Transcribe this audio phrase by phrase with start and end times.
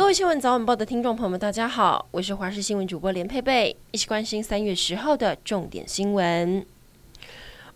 [0.00, 6.64] 各位新闻早晚报的听众朋友们，大家好，我是华视新闻主播连佩佩，一起关心三月十号的重点新闻。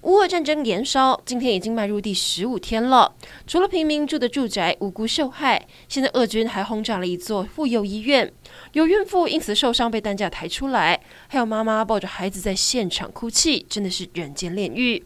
[0.01, 3.15] 乌俄战争延烧，今天已经迈入第十五天了。
[3.47, 8.31] 除了平民住的住宅无辜受害，现在俄军还轰炸了一座妇幼医院，
[8.72, 15.03] 有孕妇因此受伤被担架抬出来，还有妈妈抱着孩子在现场哭泣，真的是人间炼狱。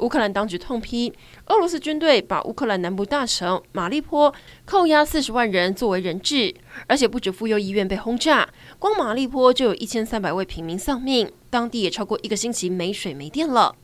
[0.00, 1.12] 乌克兰当局痛批，
[1.46, 6.54] 俄罗斯军队把乌克兰南部大城马利坡扣押四十万人作为人质，
[6.86, 8.48] 而且不止妇幼医院被轰炸，
[8.78, 13.76] 光马利坡就有一千三百位平民丧命，当地也超过一个星期没水没电了。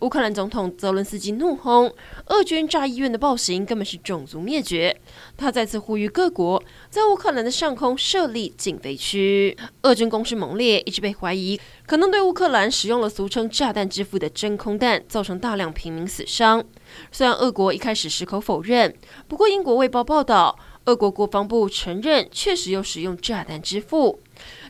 [0.00, 1.90] 乌克兰总统泽伦斯基怒轰，
[2.26, 4.94] 俄军炸医院的暴行根本是种族灭绝。
[5.38, 9.56] 他再次呼吁各国在乌克兰的上空设立禁飞区。
[9.82, 16.62] 俄军攻势猛烈，一直被怀疑可能对乌克兰使用了俗称“炸弹之父”的真空弹，造成大量平民死伤。
[17.12, 18.94] 虽然俄国一开始矢口否认，
[19.28, 24.20] 不过英国卫报报道，俄国国防部承认确实有使用“炸弹之父”。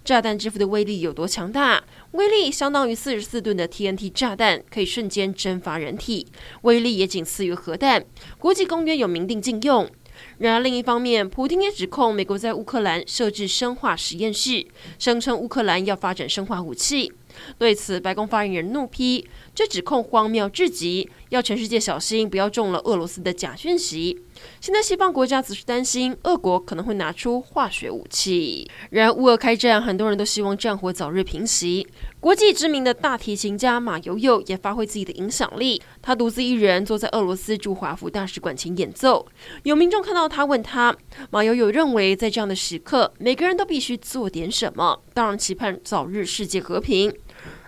[0.04, 1.82] 炸弹之父的威力有多强大？
[2.12, 6.26] 威力相当于四十四吨的 TNT 炸弹，可以瞬间蒸发人体，
[6.62, 8.04] 威力也仅次于核弹。
[8.38, 9.90] 国际公约有明定禁用。
[10.38, 14.66] 然而另一方面，普京也指控美国在乌克兰设置生化实验室，
[14.98, 17.12] 声称乌克兰要发展生化武器。
[17.58, 24.18] 对此，白宫发言人怒批这指控荒谬至极，要全世界小心，不要中了俄罗斯的假讯息。
[24.60, 28.70] 现在西方国家则是担心俄国可能会拿出化学武器。
[28.90, 31.86] 然而乌俄开战，很多人都希望战火早日平息。
[32.20, 39.26] 国际知名的大提琴家马友友也发挥自己的影响力，他独自一人坐在俄罗斯驻华府大使馆前演奏。
[39.62, 40.94] 有民众看到他问他，
[41.30, 47.14] 马友友认为在这样的时刻，每个人都必须做点什么，当然期盼早日世界和平。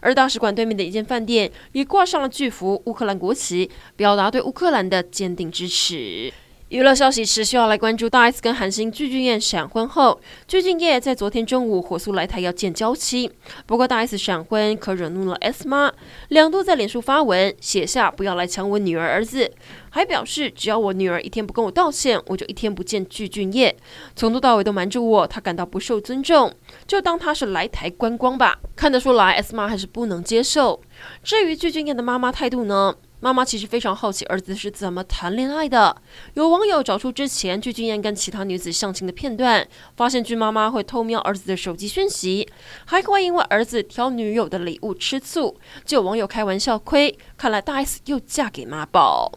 [0.00, 6.32] 而大使馆对面的一间饭店也挂上了巨幅乌克兰国旗，表达对乌克兰的坚定支持。
[6.68, 13.32] 娱乐消息持续要来关注大 S 跟韩星具俊晔闪婚后，具俊晔在昨天中午火速来台要见娇妻。
[13.64, 15.90] 不过大 S 闪婚可惹怒了 S 妈，
[16.28, 19.50] 两度在脸书发文写下不要来抢我女儿儿子，
[19.88, 23.74] 还表示只要我女儿一天不跟我道歉，我就一天不见具俊晔。
[24.14, 26.52] 从头到尾都瞒着我，她感到不受尊重，
[26.86, 28.58] 就当她是来台观光吧。
[28.76, 30.82] 看得出来 S 妈还是不能接受。
[31.22, 32.94] 至于具俊晔的妈妈态度呢？
[33.20, 36.00] 妈妈其实非常好奇儿子是怎么谈恋爱的。
[36.34, 42.48] 有网友找出之前具俊彦跟其他女子相亲的片段，发现具妈妈会偷瞄儿子的手机讯息，
[42.84, 45.56] 还会因为儿子挑女友的礼物吃醋。
[45.84, 49.32] 就有网友开玩笑亏，看来大 S 又嫁给妈宝。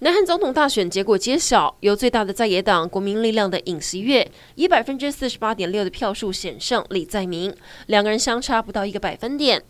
[0.00, 7.52] 南韩总统大选结果揭晓，由最大的在野党国民力量的尹锡悦以百分之四十八点六的票数险胜李在明，
[7.86, 9.60] 两个人相差不到一个百分点。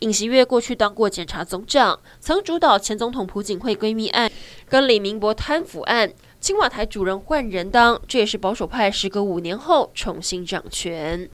[0.00, 4.30] 尹锡悦过去当过检察总长，曾主导前总统朴槿惠闺蜜案
[4.68, 6.12] 跟李明博贪腐案。
[6.40, 11.28] 青瓦台主人换人当，这也是保守派时隔五年后重新掌权。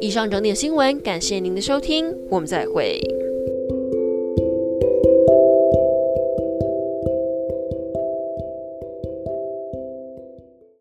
[0.00, 3.00] 以上整点新闻，感谢您的收听，我们再会。